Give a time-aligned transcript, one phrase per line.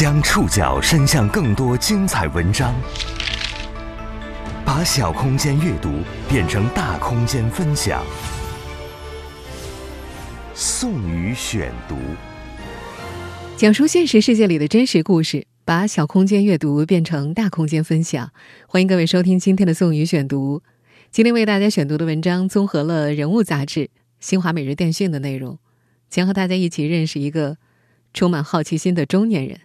[0.00, 2.74] 将触角伸向更多精彩文章，
[4.64, 5.90] 把小空间阅读
[6.26, 8.02] 变成大空间分享。
[10.54, 11.96] 宋宇选读，
[13.58, 18.32] 讲述现实世界里的真实故事，把小空间阅读变成大空间分享。
[18.66, 20.62] 欢迎各位收听今天的宋宇选读。
[21.10, 25.58] 今天为大家选读的文章综合了《人物》杂志、新华每日电讯的内容，
[26.08, 27.58] 将和大家一起认识一个
[28.14, 29.60] 充满好奇心的中年人。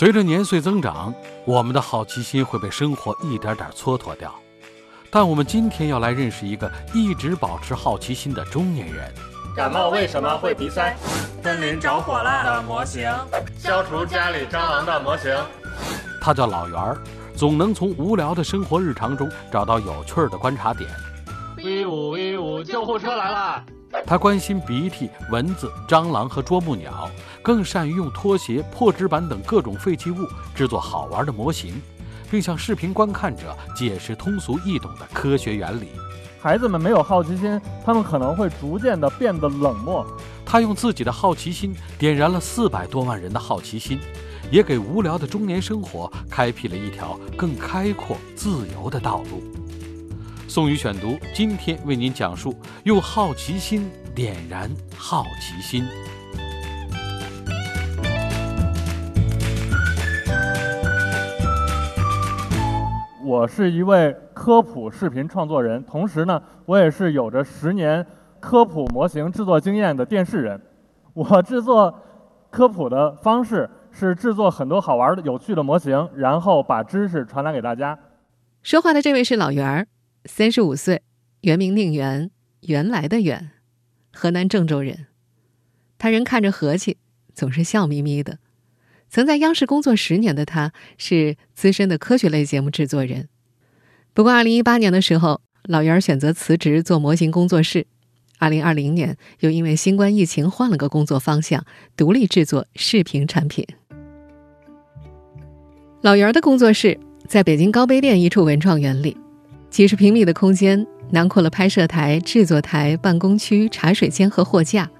[0.00, 1.12] 随着年岁增长，
[1.44, 4.34] 我们的好奇心会被生活一点点蹉跎掉。
[5.10, 9.12] 但我们今天要来认识一个一直保持好奇心的中年人。
[9.54, 10.96] 感冒为什么会鼻塞？
[11.42, 13.12] 森林着火了的模型，
[13.58, 15.36] 消除家里蟑螂的模型。
[16.18, 16.96] 他叫老袁儿，
[17.36, 20.88] 总能从无聊的生活日常中找到有趣的观察点。
[21.64, 23.64] 威武威武，救护车来了！
[24.06, 27.10] 他关心鼻涕、蚊子、蟑螂和啄木鸟，
[27.42, 31.80] 更善于用拖鞋、破纸板等各种废弃物制作好玩的模型，
[32.30, 35.88] 并向视频观看者解释通俗易懂的科学原理。
[36.40, 40.06] 孩子们没有好奇心，他们可能会逐渐的变得冷漠。
[40.46, 43.98] 他用自己的好奇心点燃了四百多万人的好奇心，
[44.50, 49.59] 也给无聊的中年生活开辟了一条更开阔、自由的道路。
[50.50, 55.84] 宋宇选读，今天为您讲述：用好奇心点燃好奇心。
[63.24, 68.04] 我是一位科普视频创作人，同时呢，我也是有着十年
[68.40, 70.60] 科普模型制作经验的电视人。
[71.14, 71.96] 我制作
[72.50, 77.96] 科普的方式是制作很多好玩的、有趣的模型，然后把知识传达给大家。
[78.64, 79.86] 说话的这位是老袁儿，
[80.26, 81.02] 三十五岁，
[81.40, 83.50] 原名宁远，原来的远，
[84.12, 85.06] 河南郑州人。
[85.96, 86.98] 他人看着和气，
[87.34, 88.38] 总是笑眯眯的。
[89.08, 93.28] 曾在央视工作十年的他，是资深的科学类节目制作人。
[94.12, 97.86] 不过，二零一八年的时候，老袁选择辞职做模型工作室。
[98.38, 101.64] 二零二零年，又因为新冠疫情换了个工作方向，
[101.96, 103.66] 独立制作视频产品。
[106.02, 109.16] 老袁的工作室在北京高碑店一处文创园里，
[109.70, 114.90] 几十平米的空间囊括了拍摄台、制作台、办公区、茶水间和货架。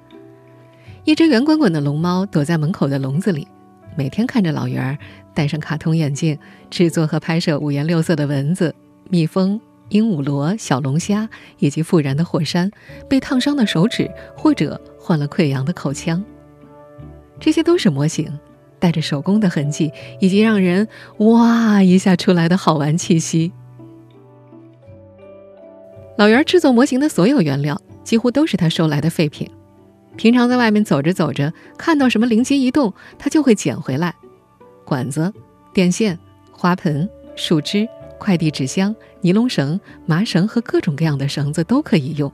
[1.04, 3.46] 一只圆滚滚的龙猫躲在门口的笼子里。
[3.96, 4.96] 每天看着老袁儿
[5.34, 6.38] 戴上卡通眼镜，
[6.70, 8.72] 制作和拍摄五颜六色的蚊子、
[9.08, 11.28] 蜜蜂、鹦鹉螺、小龙虾
[11.58, 12.70] 以及复燃的火山、
[13.08, 16.24] 被烫伤的手指或者患了溃疡的口腔，
[17.40, 18.38] 这些都是模型，
[18.78, 20.86] 带着手工的痕迹以及让人
[21.18, 23.52] 哇一下出来的好玩气息。
[26.20, 29.50] 老袁制作模型的所有原料几乎都是他收来的废品。
[30.18, 34.14] 平常在外面走着走着，看到什么灵机一动，他就会捡回来。
[34.84, 35.32] 管子、
[35.72, 36.18] 电线、
[36.52, 37.88] 花盆、树枝、
[38.18, 42.30] 快递纸箱、尼龙绳、麻绳和各种各样的绳子都可以用。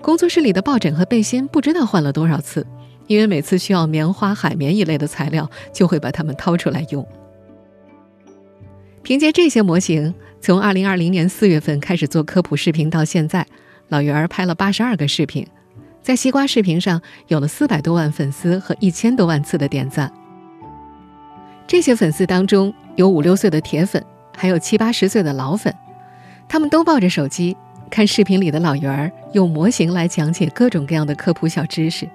[0.00, 2.64] 工作室里的抱枕和背心不知道换了多少次，
[3.08, 7.04] 因为每次需要棉花、海绵一类的材料，就会把它们掏出来用。
[9.02, 13.46] 凭借这些模型，从2020年4月份开始做科普视频到现在，
[13.88, 15.46] 老袁儿拍了82个视频。
[16.02, 20.12] 在西瓜视频上有了四百多万粉丝和一千多万次的点赞。
[21.66, 24.04] 这些粉丝当中有五六岁的铁粉，
[24.36, 25.74] 还有七八十岁的老粉，
[26.46, 27.56] 他们都抱着手机
[27.90, 32.06] 看视频里的老袁儿用模型来讲解各种各样的科普小知识，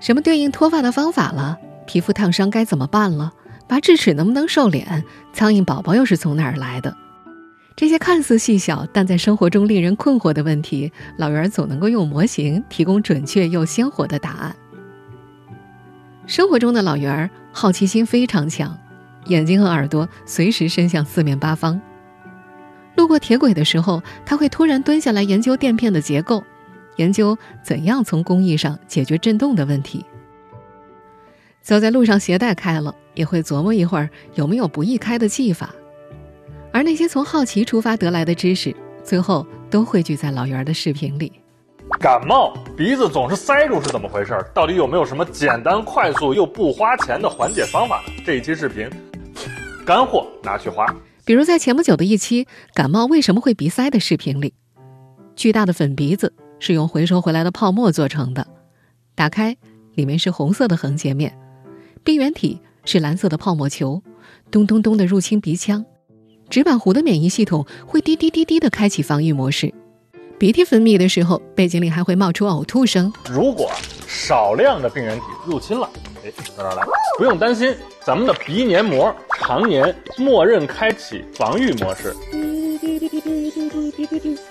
[0.00, 3.32] 什么对应脱发的方法了，皮肤烫伤该怎么办了，
[3.68, 6.96] 拔智齿能不能瘦脸，苍蝇宝宝又是从哪儿来的？
[7.74, 14.54] 这些看似细小，但在生活中令人困惑的问题，老袁总能够用模型提供准确又鲜活的答案。
[16.26, 18.78] 生活中的老袁好奇心非常强，
[19.26, 21.80] 眼睛和耳朵随时伸向四面八方。
[22.94, 26.44] 路过铁轨的时候，他会突然蹲下来研究垫片的结构，
[26.96, 30.04] 研究怎样从工艺上解决震动的问题。
[31.62, 35.74] 走在路上，鞋带开了，也会琢磨一会儿有没有不易开的技法。
[36.72, 38.74] 而那些从好奇出发得来的知识，
[39.04, 41.32] 最后都汇聚在老袁的视频里。
[42.00, 44.34] 感冒鼻子总是塞住是怎么回事？
[44.54, 48.02] 到底有没有什么简单、快速又不花钱的缓解方法？
[48.24, 48.88] 这一期视频，
[49.84, 50.86] 干货拿去花。
[51.24, 54.54] 比如在前不久的一期“感冒为什么会鼻塞”的视频里，
[55.36, 58.46] 巨大的粉鼻子是用回收回来的泡沫做成的，
[59.14, 59.56] 打开
[59.94, 61.36] 里面是红色的横截面，
[62.04, 64.02] 病原体是蓝色的泡沫球，
[64.50, 65.84] 咚咚咚的入侵鼻腔。
[66.50, 69.72] 纸板糊的免疫系统会滴滴滴滴的开启防御模式，
[70.36, 73.12] 鼻涕分泌的时候，背景里还会冒出呕吐声。
[73.30, 73.70] 如果
[74.08, 75.88] 少量的病原体入侵了。
[76.24, 76.84] 哎，到这来，
[77.18, 82.14] 不用担心，咱们的鼻黏膜常年默认开启防御模式，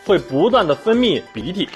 [0.05, 1.67] 会不断的分泌鼻涕。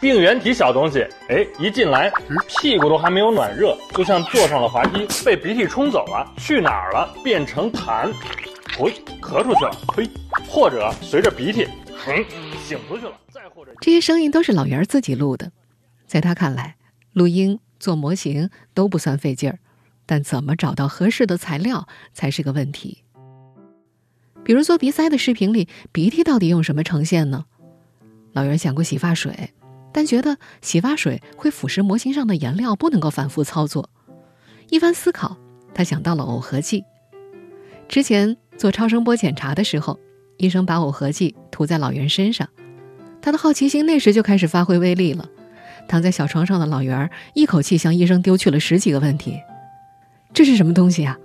[0.00, 2.12] 病原体小东西，哎，一进来，
[2.46, 7.12] 屁股都还没有暖热，就像坐上了滑梯，被鼻涕冲走了，去哪儿了？
[7.24, 8.12] 变成痰，
[8.68, 10.08] 呸，咳出去了，呸，
[10.48, 11.66] 或者随着鼻涕，
[11.96, 12.24] 哼，
[12.62, 15.50] 醒出去了，再或者这些声音都是老袁自己录的，
[16.06, 16.76] 在他看来，
[17.12, 19.58] 录音、做模型都不算费劲儿，
[20.04, 23.02] 但怎么找到合适的材料才是个问题。
[24.44, 27.46] 比如做鼻塞的视频里，鼻涕到底用什么呈现呢？
[28.36, 29.54] 老袁想过洗发水，
[29.92, 33.88] 但觉得洗发水会腐蚀模型上的颜料，不能够反复操作。
[34.68, 35.38] 一番思考，
[35.72, 36.84] 他想到了耦合剂。
[37.88, 39.98] 之前做超声波检查的时候，
[40.36, 42.46] 医生把耦合剂涂在老袁身上，
[43.22, 45.26] 他的好奇心那时就开始发挥威力了。
[45.88, 49.40] 躺在小床上的老袁一口气向医生丢去了十几个问题：
[50.34, 51.16] 这是什么东西啊？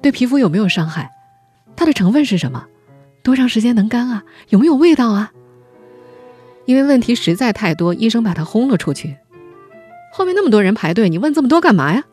[0.00, 1.10] 对皮肤有没有伤害？
[1.74, 2.66] 它的成分是什么？
[3.24, 4.22] 多长时间能干啊？
[4.50, 5.32] 有没有味道啊？
[6.66, 9.16] 因为问题实在太多，医生把他轰了出去。
[10.12, 12.04] 后面那么多人排队，你问这么多干嘛呀？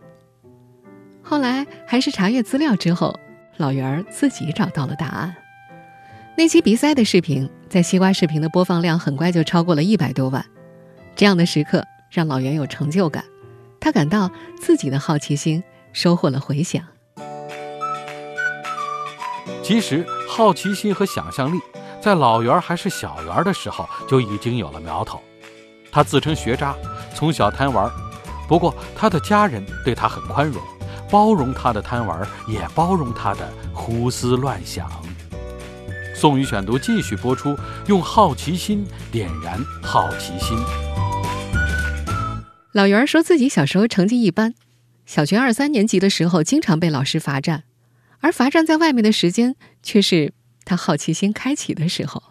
[1.21, 3.19] 后来还是查阅资料之后，
[3.57, 5.35] 老袁儿自己找到了答案。
[6.35, 10.43] 那期鼻塞的视频在西瓜视频的播放量很快就超过了一百多万。
[11.15, 13.23] 这样的时刻让老袁有成就感，
[13.79, 14.29] 他感到
[14.59, 15.63] 自己的好奇心
[15.93, 16.83] 收获了回响。
[19.63, 21.59] 其实，好奇心和想象力。
[22.03, 25.21] 在老袁还是小袁的时候，就已经有了苗头。
[25.89, 26.75] 他自称学渣，
[27.15, 27.89] 从小贪玩，
[28.45, 30.61] 不过他的家人对他很宽容，
[31.09, 34.91] 包容他的贪玩，也包容他的胡思乱想。
[36.13, 37.57] 宋宇选读继续播出，
[37.87, 40.57] 用好奇心点燃好奇心。
[42.73, 44.53] 老袁说自己小时候成绩一般，
[45.05, 47.63] 小学二三年级的时候经常被老师罚站，
[48.19, 50.33] 而罚站在外面的时间却是。
[50.65, 52.21] 他好奇心开启的时候，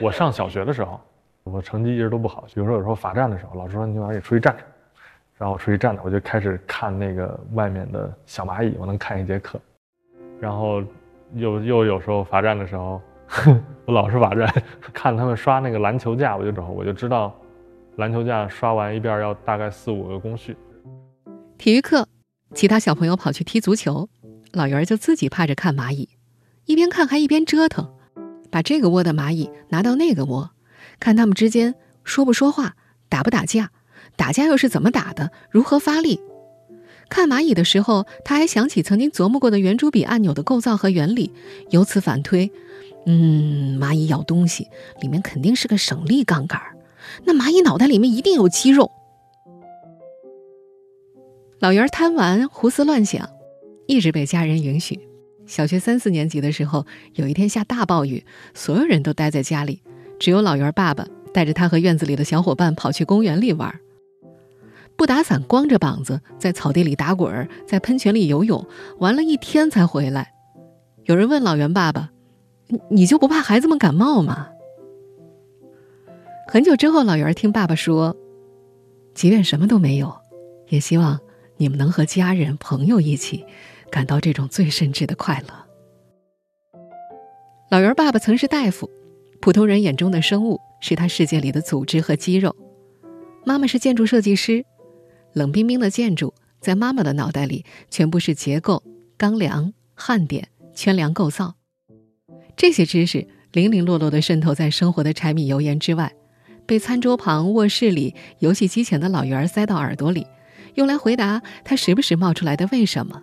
[0.00, 1.00] 我上小学的时候，
[1.44, 2.44] 我成绩一直都不好。
[2.54, 4.62] 比如说有时候罚站的时候，老师说你晚上也出去站着，
[5.36, 9.60] 然后我出去站着，我就开始看那个外面的小蚂蚁，我能看一节课。
[10.40, 10.82] 然后
[11.34, 13.00] 又又有时候罚站的时候，
[13.84, 14.48] 我老是罚站，
[14.92, 17.34] 看他们刷那个篮球架，我就找，我就知道
[17.96, 20.56] 篮球架刷完一遍要大概四五个工序。
[21.58, 22.08] 体育课，
[22.54, 24.08] 其他小朋友跑去踢足球，
[24.52, 26.08] 老袁就自己趴着看蚂蚁。
[26.70, 27.90] 一边看还一边折腾，
[28.48, 30.50] 把这个窝的蚂蚁拿到那个窝，
[31.00, 31.74] 看它们之间
[32.04, 32.76] 说不说话，
[33.08, 33.72] 打不打架，
[34.14, 36.20] 打架又是怎么打的，如何发力。
[37.08, 41.32] 看蚂蚁的时候，他还想起曾经琢磨过的圆珠笔按钮的构造和原理，
[41.70, 42.52] 由此反推：
[43.04, 44.68] 嗯，蚂蚁咬东西
[45.00, 46.60] 里面肯定是个省力杠杆，
[47.24, 48.92] 那蚂蚁脑袋里面一定有肌肉。
[51.58, 53.28] 老袁贪玩胡思乱想，
[53.88, 55.09] 一直被家人允许。
[55.50, 58.24] 小学三四年级的时候，有一天下大暴雨，
[58.54, 59.82] 所有人都待在家里，
[60.20, 61.04] 只有老袁爸爸
[61.34, 63.80] 带着他和院子里的小伙伴跑去公园里玩。
[64.94, 68.64] 不打伞，光着膀子在草地里打滚，在喷泉里游泳，
[68.98, 70.32] 玩了一天才回来。
[71.06, 72.12] 有人问老袁爸爸
[72.70, 74.50] ：“你你就不怕孩子们感冒吗？”
[76.46, 78.16] 很久之后，老袁听爸爸说
[79.14, 80.14] ：“即便什么都没有，
[80.68, 81.18] 也希望
[81.56, 83.44] 你们能和家人朋友一起。”
[83.90, 85.54] 感到这种最深挚的快乐。
[87.70, 88.90] 老袁爸爸曾是大夫，
[89.40, 92.54] 普通人眼中的生物是他世界里的组织和肌肉。
[93.44, 94.64] 妈妈是建筑设计师，
[95.32, 98.82] 冷冰冰的建筑在妈妈的脑袋里全部是结构、
[99.16, 101.54] 钢梁、焊点、圈梁构造。
[102.56, 106.12] 这些知识零零落落地渗透在生活的柴米油盐之外，
[106.66, 110.26] 被餐桌旁、卧室里、游戏机前的老袁塞到耳朵里，
[110.74, 113.22] 用来回答他时不时冒出来的为什么。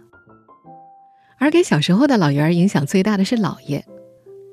[1.39, 3.83] 而给小时候的老袁影响最大的是姥爷，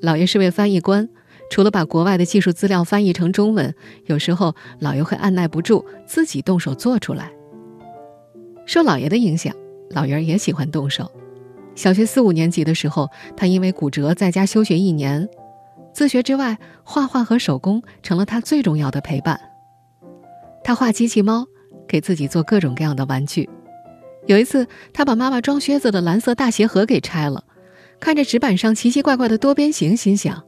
[0.03, 1.09] 姥爷是位翻译官，
[1.50, 3.75] 除了把国外的技术资料翻译成中文，
[4.07, 7.33] 有时候姥爷会按耐不住自己动手做出来。
[8.67, 9.55] 受姥爷的影响，
[9.91, 11.11] 老袁也喜欢动手。
[11.75, 15.29] 小学四五年级的时候，他因为骨折在家休学一年，
[15.93, 19.41] 自学之外，画画和手工成了他最重要的陪伴。
[20.62, 21.47] 他画机器猫，
[21.88, 23.49] 给自己做各种各样的玩具。
[24.26, 27.45] 有一次，他把妈妈装靴子的蓝色大鞋盒给拆了，
[28.00, 30.43] 看着纸板上奇奇怪怪的多边形，心想：“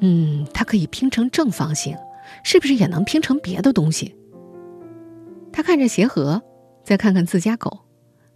[0.00, 1.96] 嗯，它可以拼成正方形，
[2.42, 4.14] 是不是也能拼成别的东西？”
[5.52, 6.42] 他看着鞋盒，
[6.82, 7.80] 再看看自家狗，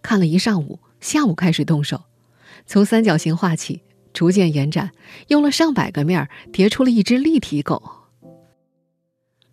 [0.01, 2.03] 看了一上午，下午开始动手，
[2.65, 3.81] 从三角形画起，
[4.13, 4.91] 逐渐延展，
[5.29, 7.81] 用了上百个面叠出了一只立体狗。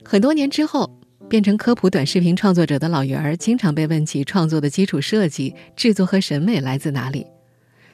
[0.05, 7.27] 很多年之后，变成科普短视频创作者的老袁儿，经常被问起创作的基础设计、制作和审美来自哪里。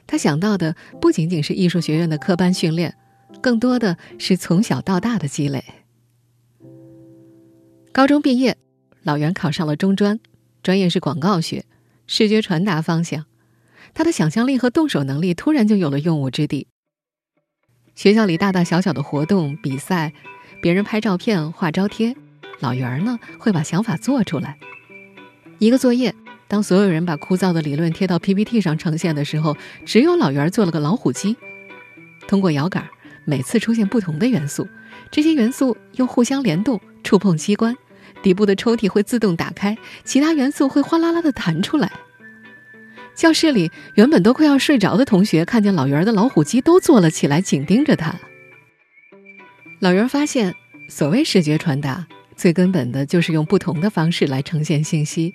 [0.05, 2.95] 他想到的不仅仅是艺术学院的科班训练，
[3.41, 5.63] 更多的是从小到大的积累。
[7.91, 8.57] 高中毕业，
[9.01, 10.19] 老袁考上了中专，
[10.61, 11.65] 专业是广告学，
[12.05, 13.25] 视觉传达方向。
[13.95, 16.67] 他的想象力和动手能力突然就有了用武之地。
[17.95, 20.13] 学校里大大小小的活动、比赛，
[20.61, 22.15] 别人拍照片、画招贴，
[22.59, 24.57] 老袁儿呢会把想法做出来。
[25.59, 26.13] 一个作业，
[26.47, 29.55] 当所有人把枯燥的理论贴到 PPT 上呈现的时候，
[29.85, 31.35] 只有老袁儿做了个老虎机。
[32.27, 32.87] 通过摇杆，
[33.25, 34.67] 每次出现不同的元素，
[35.11, 37.75] 这些元素又互相联动，触碰机关，
[38.21, 41.91] 底部的抽屉会自动打开，其他元素会哗啦啦的弹出来。
[43.15, 48.15] 教室里原本都快要睡着的同学，看见老袁的老虎机都坐了起来，紧盯着他。
[49.79, 50.55] 老袁发现，
[50.89, 55.33] 所谓视觉传达，最根本的就是用不同的方式来呈现信息。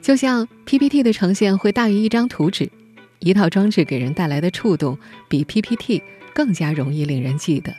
[0.00, 2.70] 就像 PPT 的呈现会大于一张图纸，
[3.18, 4.98] 一套装置给人带来的触动
[5.28, 7.74] 比 PPT 更加容易令人记得。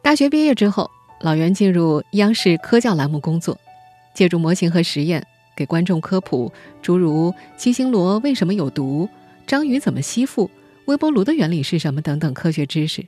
[0.00, 0.90] 大学毕业之后，
[1.20, 3.58] 老袁进入央视科教栏目工作，
[4.14, 5.26] 借助模型和实验。
[5.54, 9.08] 给观众科普诸如七星螺为什么有毒、
[9.46, 10.50] 章鱼怎么吸附、
[10.86, 13.04] 微波炉的原理是什么等等科学知识。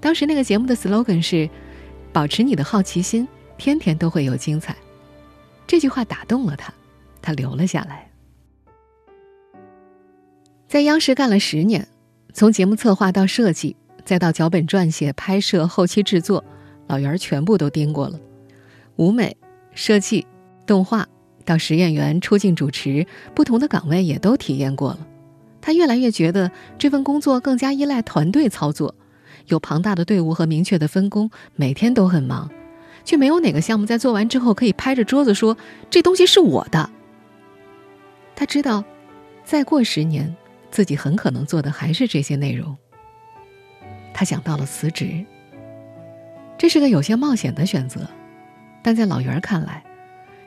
[0.00, 1.48] 当时那个节目的 slogan 是
[2.12, 3.26] “保持你的好奇心，
[3.56, 4.76] 天天都会有精彩”。
[5.66, 6.72] 这句话打动了他，
[7.20, 8.10] 他留了下来。
[10.66, 11.88] 在央视干了十年，
[12.32, 16.44] 从节目策划到设计，再到脚本撰写、拍摄、后期制作，
[16.86, 18.18] 老袁全部都盯过了。
[18.96, 19.36] 舞美、
[19.74, 20.26] 设计、
[20.66, 21.06] 动画。
[21.44, 25.06] 到实验员、出镜主持，不同的岗位也都体验过了。
[25.62, 28.94] 他越来越觉得这份工作更加依赖团队操作，
[29.48, 32.50] 有庞大的队伍和明确的分工，每天都很忙，
[33.04, 35.56] 却没有哪个项目在做完之后可以拍着桌子说
[35.90, 36.88] 这东西是我的。
[38.36, 38.84] 他知道，
[39.44, 40.34] 再过十年，
[40.70, 42.76] 自己很可能做的还是这些内容。
[44.14, 45.24] 他想到了辞职，
[46.56, 48.00] 这是个有些冒险的选择，
[48.82, 49.82] 但在老袁看来。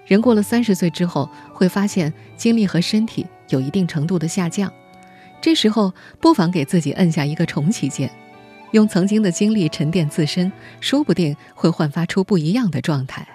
[0.05, 4.71] 人过了三十岁之后，会发现精力和身体有一定程度的下降，
[5.39, 8.11] 这时候不妨给自己摁下一个重启键，
[8.71, 13.27] 用曾经的经历沉淀自身，说不定会焕发出不一样的状态。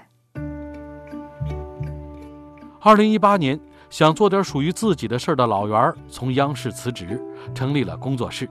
[2.81, 3.59] 二零一八年，
[3.90, 7.21] 想做点属于自己的事儿的老袁从央视辞职，
[7.55, 8.49] 成立了工作室，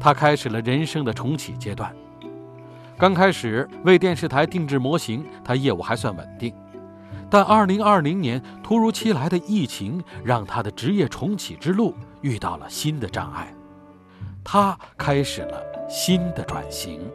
[0.00, 1.94] 他开始了人生的重启阶段。
[2.98, 6.54] 刚开始为电视台定制模型，他业务还算稳定。
[7.28, 13.54] 但二零二零年突如其来的疫情，让他的职业重启之路遇到了新的障碍，
[14.44, 17.06] 他开始了新的转型。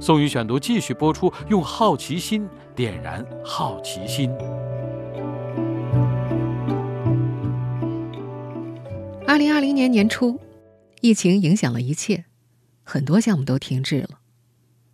[0.00, 4.30] 宋宇选读继续播出，用好奇心点燃好奇心。
[9.26, 10.40] 二零二零年年初，
[11.02, 12.24] 疫情影响了一切，
[12.84, 14.20] 很多项目都停滞了，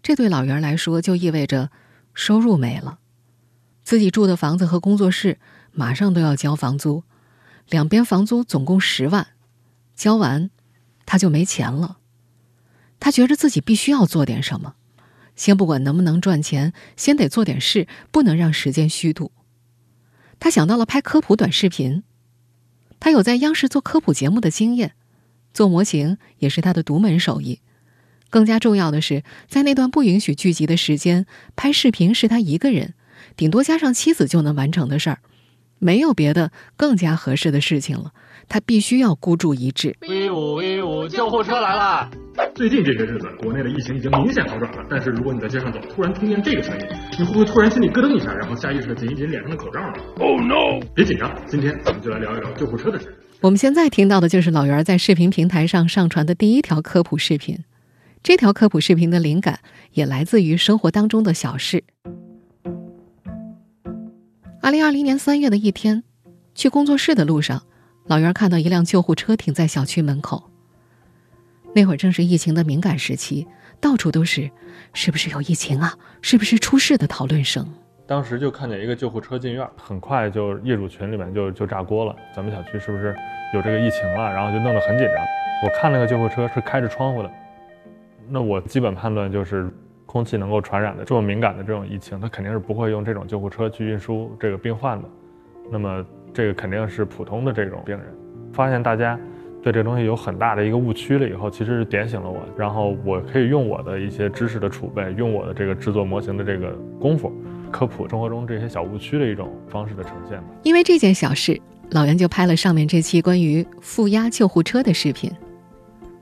[0.02, 1.70] 这对老袁来说就意味着
[2.12, 2.98] 收入没了。
[3.84, 5.38] 自己住的房子和工作室
[5.70, 7.04] 马上都要交房租，
[7.68, 9.28] 两边房租总共十万，
[9.94, 10.50] 交完
[11.06, 11.98] 他就没钱了。
[13.00, 14.74] 他觉着自己必须要做点什么，
[15.34, 19.32] 先不管能不能赚钱，先得做点事，不能让时间虚度。
[20.38, 22.02] 他想到了拍科普短视频，
[23.00, 24.92] 他有在央视做科普节目的经验，
[25.52, 27.60] 做模型也是他的独门手艺。
[28.28, 31.26] 更加重要的是，在那段不允许聚集的时间，
[31.56, 32.94] 拍视频是他一个人。
[33.36, 35.18] 顶多加上妻子就能完成的事儿，
[35.78, 38.12] 没有别的更加合适的事情了。
[38.50, 39.96] 他必须要孤注一掷。
[40.08, 41.06] 威武威武！
[41.06, 42.10] 救护车来了！
[42.52, 44.84] 最近这些日子，国内的疫情已经明显好转了。
[44.90, 46.84] 但是如果你在街上走，突然听见这个声音，
[47.16, 50.84] 你会不会突然心里咯噔一下，然后下意识的紧一紧脸上的口罩呢？Oh no！
[50.96, 53.16] 别紧张，今天咱们就来聊一聊救护车的事。
[53.40, 57.56] 我们现在听到的就是老袁在视频平台上上传的第一条科普视频。
[58.20, 59.60] 这条科普视频的灵感
[59.92, 61.84] 也来自于生活当中的小事。
[64.60, 66.02] 二零二零年三月的一天，
[66.52, 67.62] 去工作室的路上，
[68.06, 70.50] 老袁看到一辆救护车停在小区门口。
[71.74, 73.46] 那会儿正是疫情的敏感时期，
[73.80, 74.50] 到处都是
[74.92, 75.94] “是不是有疫情啊？
[76.20, 77.66] 是不是出事”的讨论声。
[78.06, 82.16] 当时就看见一个救护车进院，很快就业主群里面就就炸锅了。
[82.34, 83.16] 咱们小区是不是
[83.54, 84.32] 有这个疫情了？
[84.32, 85.24] 然后就弄得很紧张。
[85.64, 87.30] 我看那个救护车是开着窗户的，
[88.28, 89.70] 那我基本判断就是。
[90.10, 95.08] 空气能够传染的这么敏感的这种疫情，它肯定是不会用这种救护车去运输这个病患的。
[95.70, 98.06] 那么这个肯定是普通的这种病人。
[98.52, 99.18] 发现大家
[99.62, 107.32] 对这东西有很大的一个误区了以后，其实是点醒了我，然后我可以用我的一些知识的储备，用我的这个制作模型的这个功夫，
[107.70, 110.44] 科普生活中这些小误区的一种方式的呈现吧。
[110.62, 111.60] 因为这件小事，
[111.90, 115.30] 老袁就拍了上面这期关于负压救护车的视频。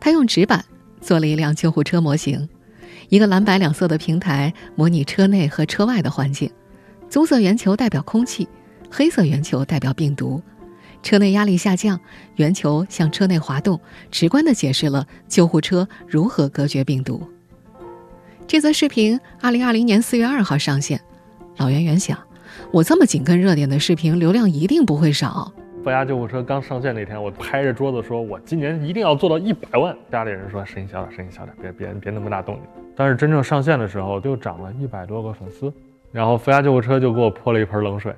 [0.01, 0.65] 他用纸板
[1.01, 2.49] 做了一辆救护车模型，
[3.09, 6.51] 一个蓝白两色的平台模拟车内和车外的环境，
[7.09, 8.49] 棕色圆球代表空气，
[8.91, 10.43] 黑色圆球代表病毒。
[11.03, 12.01] 车内压力下降，
[12.37, 13.81] 圆球向车内滑动，
[14.11, 17.23] 直观地解释了救护车如何隔绝病毒。
[18.47, 21.01] 这则视频二零二零年四月二号上线，
[21.59, 22.19] 老袁原想，
[22.73, 25.53] 我这么紧跟热点的视频，流量一定不会少。
[25.85, 32.65] 负压救护车刚上线那天，我拍着桌子说：“我今年一定要做到一百万。”家里人说：“声音小点，声音小点，别别别那么大动静。”
[32.97, 35.73] 但是真正上线的时候，就涨了一百多个粉丝，
[36.11, 38.13] 然后负压救护车就给我泼了一盆冷水。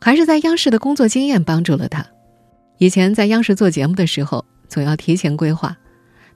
[0.00, 2.06] 还是在央视的工作经验帮助了他。
[2.78, 5.76] 以前在央视做节目的时候，总要提前规划。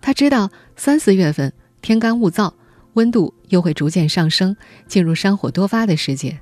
[0.02, 2.52] 他知道三四月份天干物燥，
[2.92, 4.54] 温度又会逐渐上升，
[4.86, 6.38] 进入山火多发的时节。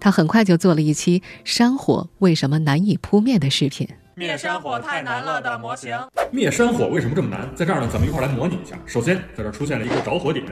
[0.00, 3.86] 他很快就做了一期山火为什么难以扑灭的视频。
[4.14, 5.96] 灭山火太难了的模型。
[6.30, 7.48] 灭山火为什么这么难？
[7.54, 8.78] 在这儿呢，咱们一块来模拟一下。
[8.86, 10.44] 首先，在这儿出现了一个着火点，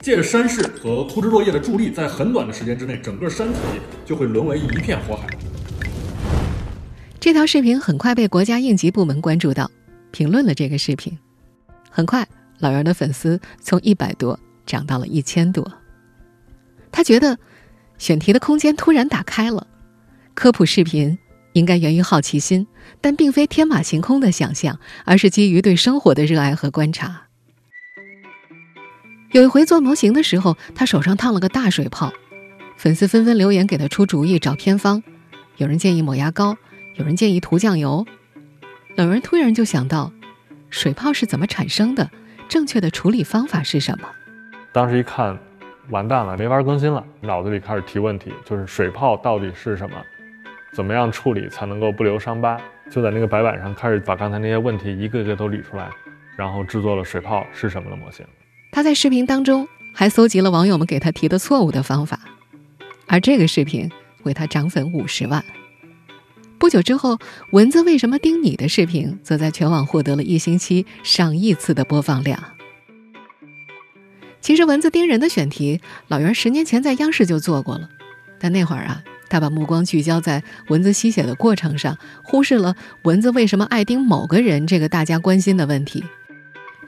[0.00, 3.58] 借着山势和枯枝落叶的助力，在很短的时间之内，整个山体
[4.06, 5.26] 就会沦为一片火海。
[7.20, 9.70] 这条视频很快被国家应急部门关注到，
[10.12, 11.18] 评论了这个视频。
[11.90, 12.26] 很快，
[12.58, 15.70] 老袁的粉丝从一百多涨到了一千多。
[16.92, 17.36] 他觉得，
[17.98, 19.66] 选题的空间突然打开了。
[20.34, 21.18] 科普视频
[21.54, 22.66] 应该源于好奇心，
[23.00, 27.27] 但并非天马行空的想象，而是基于对生活的热爱和观察。
[29.30, 32.10] 有一回做模型的时候，他手上烫了个大水泡，
[32.76, 35.02] 粉丝纷纷留言给他出主意、找偏方。
[35.58, 36.56] 有人建议抹牙膏。
[36.96, 38.04] 有人建议涂酱油，
[38.96, 40.10] 老人突然就想到，
[40.68, 42.10] 水泡是怎么产生的？
[42.48, 44.08] 正确的处理方法是什么？
[44.72, 45.38] 当时一看，
[45.90, 49.96] 完蛋了，没法更新了，脑子里开始提问题，就是水泡到底是什么？
[50.72, 52.60] 怎么样处理才能够不留伤疤？
[52.90, 55.88] 就在那个白板上开始把刚才那些问题一个个都捋出来，
[56.36, 58.26] 然后制作了水泡是什么的模型。
[58.70, 62.20] 他在视频当中还搜集了网友们给他提的错误的方法，
[63.06, 63.90] 而这个视频
[64.22, 65.44] 为他涨粉五十万。
[66.58, 67.18] 不久之后，
[67.52, 72.42] 蚊子为什么叮你的视频则在全网获得了一星期上亿次的播放量。
[74.40, 77.88] 其实，蚊子叮人的选题，老袁十年前在央视就做过了，
[78.40, 86.04] 但那会儿啊，他把目光聚焦在蚊子吸血的过程上，忽视了蚊子为什么爱叮某个人这个大家关心的问题。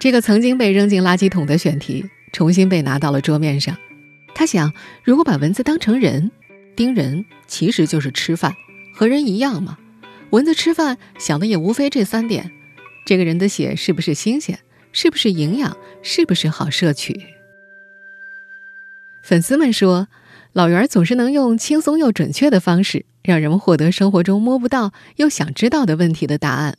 [0.00, 3.76] 这个曾经被扔进垃圾桶的选题，重新被拿到了桌面上。
[4.34, 4.72] 他想，
[5.04, 6.30] 如果把蚊子当成人，
[6.74, 8.54] 叮人其实就是吃饭。
[8.94, 9.76] 和人一样嘛，
[10.30, 12.50] 蚊子吃饭想的也无非这三点：
[13.04, 14.60] 这个人的血是不是新鲜，
[14.90, 17.20] 是不是营养，是不是好摄取。
[19.22, 20.08] 粉丝们说，
[20.54, 26.78] 老袁总是能用轻松又准确的方式，让人们获得生活中摸不到又想知道的问题的答案。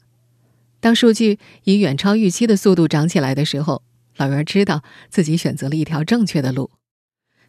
[0.82, 3.84] 当数据以远超预期的速度涨起来的时候，
[4.18, 6.72] 老袁知道自己选择了一条正确的路。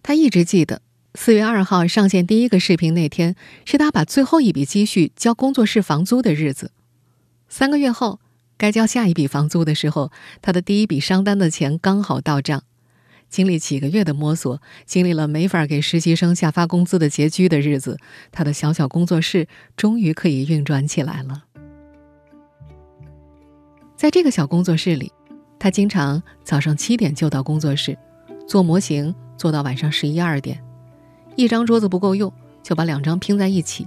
[0.04, 0.82] 他一直记得。
[1.14, 6.72] 四月二号上线第一个视频那天，是他把最后一笔积蓄交工作室房租的日子。
[7.50, 8.18] 三个月后，
[8.56, 12.62] 该交下一笔房租的时候，他的第一笔商单的钱刚好到账。
[13.28, 17.98] 经历几个月的摸索，经历了没法给实习生下发工资的拮据的日子，
[18.30, 21.44] 他的小小工作室终于可以运转起来了。
[24.02, 25.12] 在这个小工作室里，
[25.60, 27.96] 他经常早上七点就到工作室
[28.48, 30.60] 做模型，做到晚上十一二点。
[31.36, 32.32] 一张桌子不够用，
[32.64, 33.86] 就把两张拼在一起。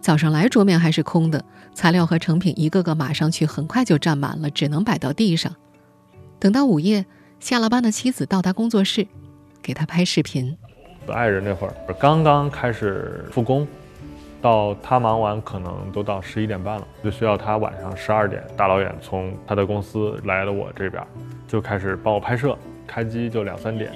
[0.00, 5.52] 早上来，桌面还是空的，材料和成品一个个码上去，很快就占满了，只能摆到地上。
[6.38, 7.04] 等到午夜，
[7.40, 9.08] 下了班的妻子到达工作室，
[9.60, 10.56] 给他拍视频。
[11.08, 13.66] 爱人那会儿刚刚开始复工，
[14.40, 21.02] 到他忙完可能都到十一点半了，就需要他晚上十二点大老远从他的公司来了我这边，
[21.46, 23.90] 就开始帮我拍摄，开机就两三点，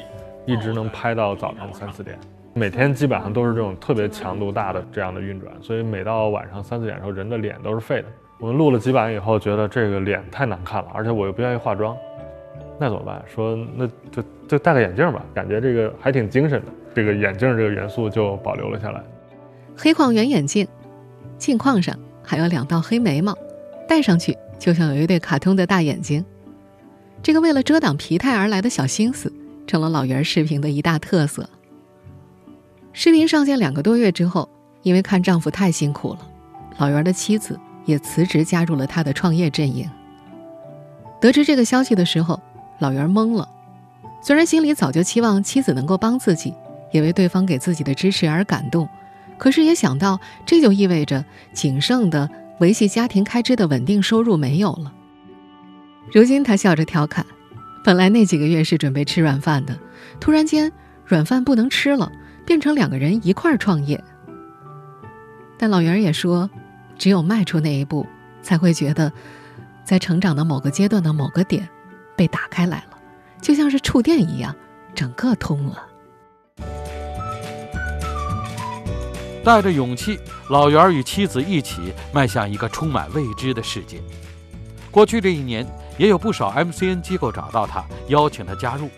[0.47, 2.19] 一直能拍到早上三四点。
[2.53, 8.09] 每天基本上都是这种特别强度大的这样的运转，所以每到晚上三四点的时候，人的脸都是废的。
[8.39, 11.97] 我们录了几版以后，觉得这个脸太难看了，而且我又不愿意化妆，
[12.79, 13.21] 那怎么办？
[13.27, 16.67] 说那就就戴个眼镜吧，感觉这个还挺精神的。
[16.95, 19.03] 这个眼镜这个元素就保留了下来。
[19.77, 20.67] 黑框圆眼镜，
[21.39, 23.37] 镜框上还有两道黑眉毛，
[23.89, 26.25] 戴上去就像有一对卡通的大眼睛。
[27.23, 29.33] 这个为了遮挡疲态而来的小心思，
[29.67, 31.49] 成了老袁视频的一大特色。
[32.93, 34.49] 视频上线两个多月之后，
[34.83, 36.21] 因为看丈夫太辛苦了，
[36.79, 39.91] 老袁的妻子也辞职加入了他的创业阵营。
[41.21, 42.39] 得知这个消息的时候，
[42.79, 43.49] 老袁懵了。
[44.23, 46.55] 虽然心里早就期望妻子能够帮自己，
[46.93, 48.89] 也为对方给自己的支持而感动，
[49.39, 52.29] 可是也想到这就意味着仅剩的
[52.61, 54.93] 维系家庭开支的稳定收入没有了。
[56.13, 57.25] 如今他笑着调侃
[57.85, 59.79] ：“本来那几个月是准备吃软饭的，
[60.21, 60.73] 突然间
[61.05, 62.13] 软饭不能吃了，
[62.47, 64.03] 变成两个人一块创业。”
[65.59, 66.51] 但老袁也说
[66.99, 68.07] ：“只有迈出那一步，
[68.43, 69.13] 才会觉得，
[69.83, 71.69] 在成长的某个阶段的某个点，
[72.17, 72.99] 被打开来了，
[73.41, 74.55] 就像是触电一样，
[74.95, 75.87] 整个通了。”
[79.45, 84.01] 带着勇气，老袁与妻子一起迈向一个充满未知的世界。
[84.91, 85.65] 过去这一年。
[85.97, 88.91] 也有不少 MCN 机构找到他，邀请他加入，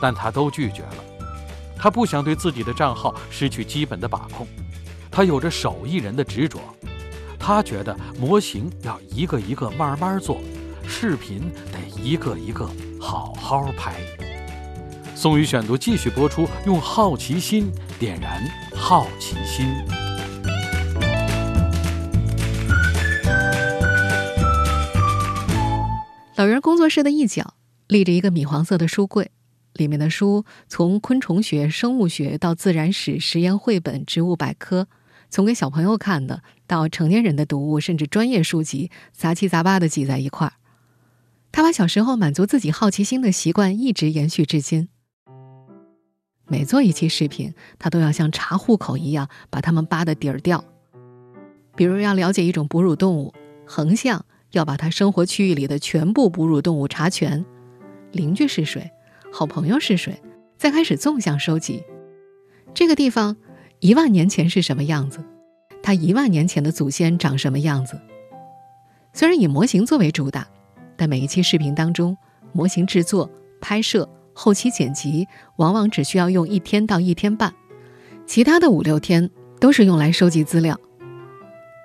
[0.00, 0.94] 但他都拒绝了。
[1.76, 4.46] 他不想对自己的账号失去基本的把控，
[5.10, 6.60] 他有着手艺人的执着。
[7.40, 10.38] 他觉得模型要一个一个慢慢做，
[10.86, 12.70] 视频得一个一个
[13.00, 13.96] 好好拍。
[15.16, 17.68] 宋宇选读继续播出，用好奇心
[17.98, 18.40] 点燃
[18.76, 19.66] 好奇心。
[26.36, 27.54] 老袁工作室的一角
[27.88, 29.32] 立着一个米黄色的书柜，
[29.72, 34.86] 里面的书从昆虫学、生物学到自然史、实验绘本、植物百科，
[35.28, 40.52] 从给小朋友看的到成年人的读物，甚至专业书籍，杂七杂八的挤在一块儿。
[41.50, 44.88] 他把小时候满足自己好奇心的习惯一直延续至今。
[46.48, 50.64] 每做一期视频，他都要像查户口一样把它们扒的底儿掉。
[51.76, 53.32] 比如要了解一种哺乳动物，
[53.64, 54.24] 横向。
[54.52, 57.44] 要把他生活区域里的全部哺乳动物查全，
[58.12, 58.90] 邻居是谁，
[59.30, 60.22] 好朋友是谁，
[60.56, 61.84] 再开始纵向收集。
[62.72, 63.36] 这个地方
[63.80, 65.22] 一万年前是什么样子？
[65.82, 68.00] 他一万年前的祖先长什么样子？
[69.12, 70.48] 虽然以模型作为主打，
[70.96, 72.16] 但每一期视频当中，
[72.52, 73.30] 模型制作、
[73.60, 74.08] 拍摄、
[74.40, 77.52] 后期剪辑往往只需要用一天到一天半，
[78.24, 80.78] 其他的五六天都是用来收集资料、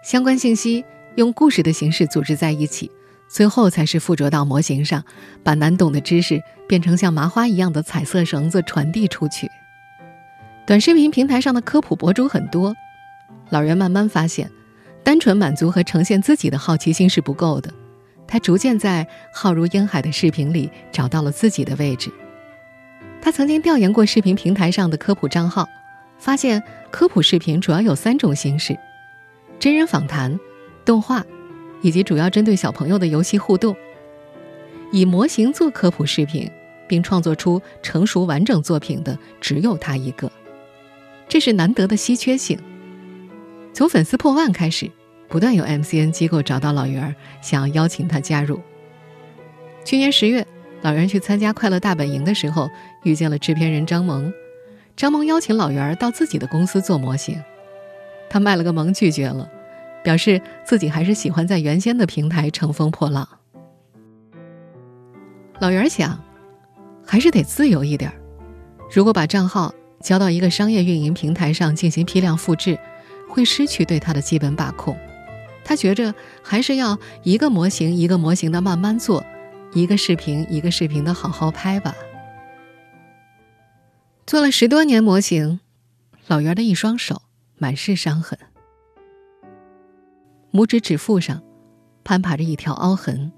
[0.03, 0.85] 相关信息。
[1.15, 2.89] 用故事的形式组织在一起，
[3.27, 5.03] 最后才是附着到模型上，
[5.43, 9.49] 把难懂的知识变成像麻花一样的彩色绳子传递出去。
[10.67, 12.75] 短视频平台上的科普博主很多，
[13.49, 14.49] 老人慢慢发现，
[15.03, 17.71] 单纯满足和呈现自己的好奇心是不够的。
[18.27, 22.11] 他逐渐在浩如烟海的视频里找到了自己的位置。
[23.23, 25.65] 他曾经调研过视频平台上的科普账号，
[26.17, 28.77] 发现科普视频主要有三种形式：
[29.57, 30.37] 真人访谈。
[30.83, 31.23] 动画，
[31.81, 33.73] 以及主要针对小朋友的游戏互动，
[34.91, 36.51] 以模型做科普视频，
[36.85, 40.29] 并创作出成熟完整作品的只有他一个，
[41.29, 42.59] 这是难得的稀缺性。
[43.73, 44.91] 从粉丝破万开始，
[45.29, 48.59] 不断有 MCN 机构找到老袁，想要邀请他加入。
[49.85, 50.45] 去年十月，
[50.81, 52.69] 老袁去参加快乐大本营的时候，
[53.03, 54.33] 遇见了制片人张萌，
[54.95, 57.41] 张萌邀请老袁到自己的公司做模型，
[58.29, 59.49] 他卖了个萌，拒绝了。
[60.03, 63.25] 表示自己还是喜欢在原先的平台乘风破浪。
[65.59, 66.21] 老袁想，
[67.07, 68.11] 还是得自由一点
[68.91, 72.77] 如果把账号交到一个商业运营平台上进行批量复制，
[73.29, 74.97] 会失去对它的基本把控。
[75.63, 79.25] 他觉着还是要一个模型一个模型的慢慢做，
[79.71, 81.95] 一个视频一个视频的好好拍吧。
[84.25, 85.59] 做了十多年模型，
[86.27, 87.23] 老袁的一双手
[87.57, 88.39] 满是伤痕。
[90.51, 91.43] 拇指指腹上
[92.05, 93.31] 攀爬着一条凹痕，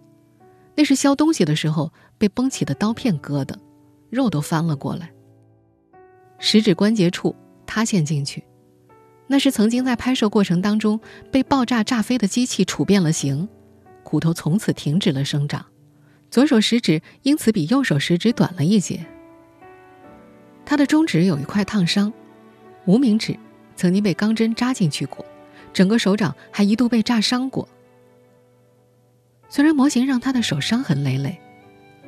[0.76, 3.60] 那是削东西的时候被崩起的刀片割的，
[4.12, 5.12] 肉都翻了过来。
[6.38, 8.44] 食指关节处塌陷进去，
[9.26, 11.00] 那是曾经在拍摄过程当中
[11.32, 13.50] 被爆炸炸飞的机器杵变了形，
[14.04, 15.66] 骨头从此停止了生长，
[16.30, 19.04] 左手食指因此比右手食指短了一截。
[20.66, 22.12] 他的中指有一块烫伤，
[22.86, 23.38] 无名指
[23.76, 25.24] 曾经被钢针扎进去过。
[25.74, 27.68] 整个手掌还一度被炸伤过。
[29.50, 31.38] 虽然模型让他的手伤痕累累，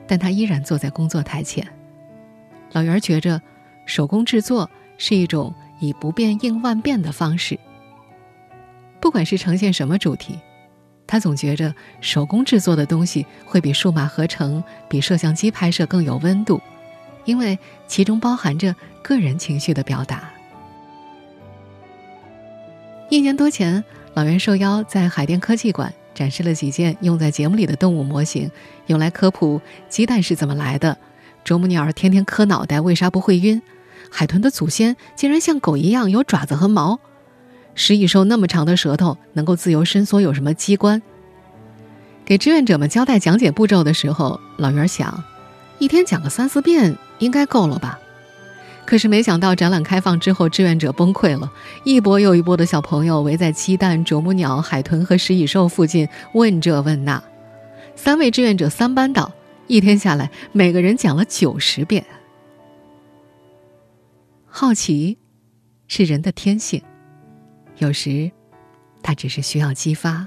[0.08, 1.68] 但他依然坐在工作台前。
[2.72, 3.42] 老袁觉着，
[3.86, 7.60] 手工制作是一种以不变应万变的方式。
[9.00, 10.40] 不管是呈现什么主题，
[11.06, 16.62] 他总觉着手工制作的东西会比数码合成、比摄像机拍摄更有温度，
[17.28, 20.32] 因为其中包含着个人情绪的表达。
[23.10, 23.84] 一年多前，
[24.16, 28.50] 老袁受邀在海淀科技馆展示了几件用在节目里的动物模型，
[28.88, 30.98] 用来科普鸡蛋是怎么来的。
[31.44, 33.62] 啄木鸟天天磕脑袋，为啥不会晕？
[34.10, 37.00] 海豚的祖先竟然像狗一样有爪子和毛。
[37.76, 41.02] 食蚁兽那么长的舌头，能够自由伸缩，有什么机关？
[42.26, 45.24] 给志愿者们交代讲解步骤的时候，老袁想，
[45.78, 48.00] 一天讲个三四遍应该够了吧？
[48.86, 51.52] 可是没想到展览开放之后，志愿者崩溃了，
[51.84, 57.22] 一波又一波的小朋友围在鸡蛋、啄木鸟、海豚和食蚁兽附近问这问那。
[57.96, 59.30] 三位志愿者三班倒，
[59.68, 62.06] 一天下来，每个人讲了九十遍。
[64.46, 65.18] 好奇，
[65.88, 66.82] 是人的天性，
[67.80, 68.32] 有时，
[69.04, 70.26] 它只是需要激发。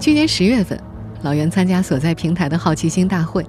[0.00, 0.82] 去年十月份，
[1.22, 3.46] 老袁参加所在平台的好奇心大会，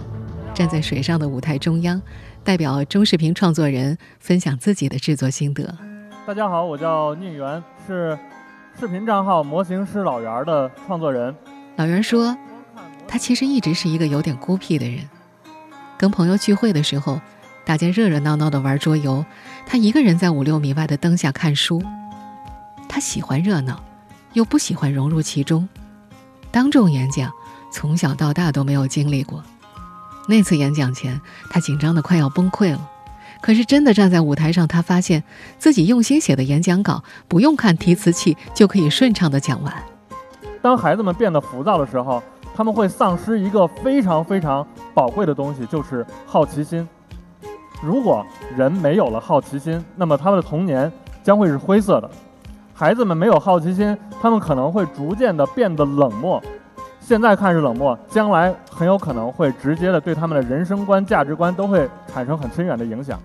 [0.61, 1.99] 站在水上的舞台中央，
[2.43, 5.75] 代表中视频创作人分享自己的制作心得。
[6.27, 8.15] 大家好，我叫宁源，是
[8.79, 11.35] 视频账号“模型师老袁”的创作人。
[11.77, 12.37] 老袁说，
[13.07, 14.99] 他其实一直是一个有点孤僻的人。
[15.97, 17.19] 跟朋友聚会的时候，
[17.65, 19.25] 大家热热闹闹的玩桌游，
[19.65, 21.81] 他一个人在五六米外的灯下看书。
[22.87, 23.83] 他喜欢热闹，
[24.33, 25.67] 又不喜欢融入其中。
[26.51, 27.31] 当众演讲，
[27.73, 29.43] 从小到大都没有经历过。
[30.27, 32.89] 那次演讲前，他紧张的快要崩溃了。
[33.41, 35.23] 可是真的站在舞台上，他发现
[35.57, 39.73] 自己用心写的演讲稿，不用看提词器就可以顺畅的讲完。
[40.61, 42.21] 当孩子们变得浮躁的时候，
[42.53, 46.87] 他们会丧失一个非常非常宝贵的东西，就是好奇心。
[47.81, 48.23] 如果
[48.55, 50.91] 人没有了好奇心，那么他们的童年
[51.23, 52.07] 将会是灰色的。
[52.75, 56.39] 孩子们没有好奇心，他们可能会逐渐的变得冷漠。
[57.01, 63.19] 现在看是冷漠，将来很有可能会直接的对他们的人生观、价值观都会产生很深远的影响。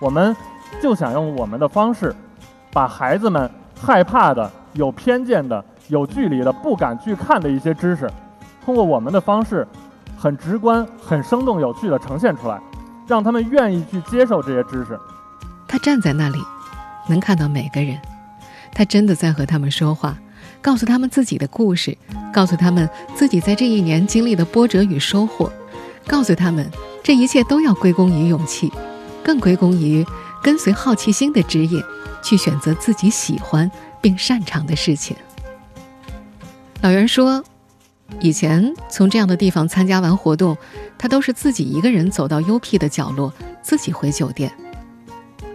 [0.00, 0.36] 我们
[0.80, 2.14] 就想用我们的方式，
[2.72, 8.08] 把孩子们害怕的、有偏见的、有距离的、不敢去看的一些知识，
[8.64, 9.66] 通过我们的方式，
[10.16, 12.60] 很直观、很生动、有趣的呈现出来，
[13.08, 14.98] 让他们愿意去接受这些知识。
[15.66, 16.38] 他站在那里，
[17.08, 17.98] 能看到每个人。
[18.74, 20.16] 他真的在和他们说话，
[20.62, 21.98] 告诉他们自己的故事，
[22.32, 25.52] 告诉他们自己在这一年经历的波折与收获，
[26.06, 26.70] 告诉他们
[27.02, 28.72] 这一切都要归功于勇气，
[29.24, 30.06] 更归功于
[30.40, 31.82] 跟随好奇心的指引，
[32.22, 33.68] 去选择自己喜欢
[34.00, 35.16] 并擅长的事情。
[36.80, 37.42] 老袁说，
[38.20, 40.56] 以前从这样的地方参加完活动，
[40.96, 44.52] 他都是自己一个人走到幽僻的角落，自己回酒店。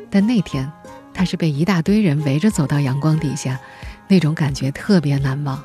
[0.09, 0.69] 但那天。
[1.13, 3.59] 他是被一大堆人围着走到阳光底下，
[4.07, 5.63] 那种感觉特别难忘。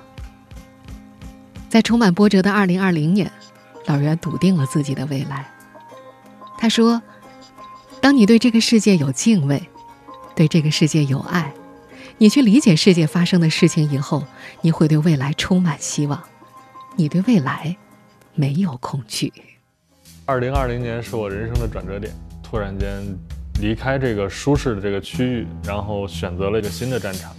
[1.68, 3.30] 在充满波折的二零二零年，
[3.86, 5.46] 老袁笃定了自己的未来。
[6.58, 7.02] 他说
[8.00, 9.62] ：“当你对这个世界有敬畏，
[10.34, 11.52] 对这个世界有爱，
[12.18, 14.24] 你去理解世界发生的事情以后，
[14.60, 16.22] 你会对未来充满希望。
[16.96, 17.76] 你对未来
[18.34, 19.32] 没有恐惧。”
[20.26, 23.02] 二零二零年是我人生的转折点，突然间。
[23.60, 27.30] 离开这个舒适的这个区域，然后选择了一个新的战场，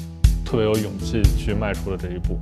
[0.53, 2.39] 特别有勇气去迈出了这一步。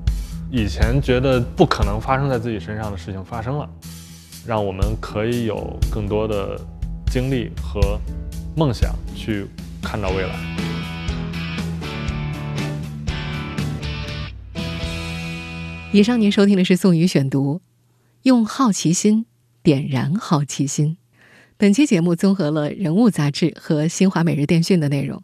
[0.52, 3.70] 以前觉得不可能发生在自己身上的事情发生了，
[4.46, 6.60] 让我们可以有更多的
[7.10, 7.98] 精力和
[8.54, 9.48] 梦想去
[9.82, 10.36] 看到未来。
[15.94, 17.62] 以上您收听的是宋宇选读，
[18.24, 19.26] 用好奇心
[19.64, 20.98] 点燃好奇心。
[21.56, 25.24] 本期节目综合了《人物》杂志和新华每日电讯的内容。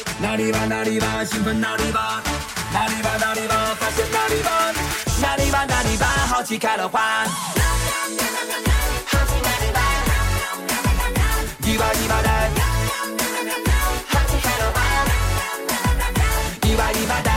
[0.41, 2.19] 里吧哪里吧，兴奋哪里吧，
[2.73, 4.73] 哪里吧哪里吧，发现哪里吧，
[5.21, 6.99] 哪里吧哪里吧，好奇开了花。
[6.99, 7.27] 好
[8.07, 9.79] 奇哪里吧，
[11.63, 12.49] 一把一把带，
[14.07, 14.81] 好奇开了花。
[16.67, 17.31] 一把一把带，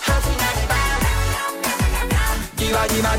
[0.00, 0.74] 好奇哪里吧，
[2.56, 3.14] 一把一把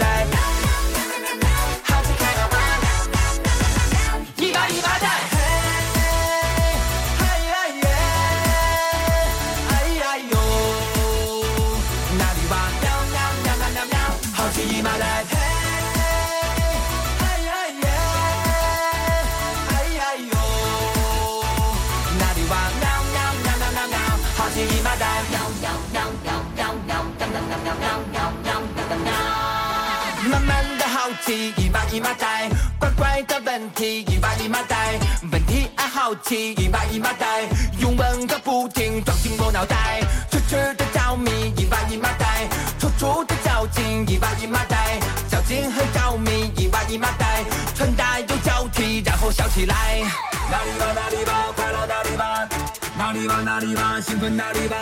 [31.33, 34.97] 一把一麻袋，乖乖的问题，一把一麻袋，
[35.29, 37.43] 问题爱好奇，一把一麻袋，
[37.79, 39.99] 用问个不停，装进我脑袋，
[40.31, 42.47] 痴痴的着迷，一把一麻袋，
[42.79, 47.43] 处处的较劲，一把一麻袋，较劲和着迷，一把一麻袋，
[47.75, 50.01] 穿戴又交替，然后笑起来，
[50.49, 52.66] 哪里吧哪里吧，快乐哪里吧。
[53.07, 54.75] 哪里吧哪里吧，兴奋哪里吧，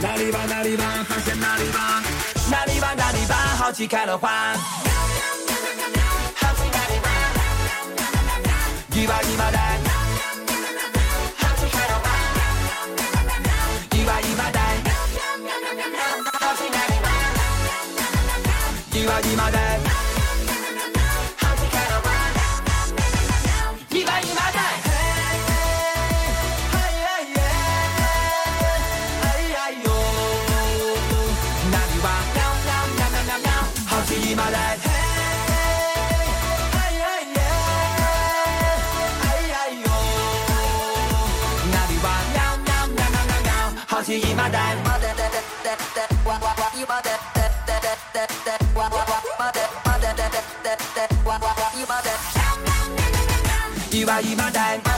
[0.00, 2.02] 哪里吧哪里吧，发现哪里吧，
[2.50, 4.54] 哪里吧哪里吧，好奇开了花。
[44.10, 44.78] to ye, dime.
[53.92, 54.89] You are ye, dime.